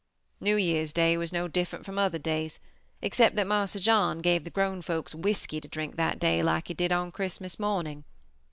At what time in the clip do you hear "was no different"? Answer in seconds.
1.15-1.85